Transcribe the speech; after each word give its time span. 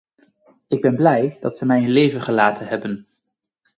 Ik 0.67 0.81
ben 0.81 0.95
blij, 0.95 1.37
dat 1.41 1.57
zij 1.57 1.67
mij 1.67 1.81
in 1.81 1.89
leven 1.91 2.21
gelaten 2.21 2.67
hebben. 2.67 3.07